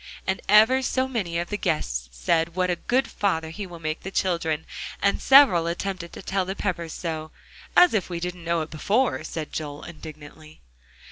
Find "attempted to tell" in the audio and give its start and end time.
5.67-6.43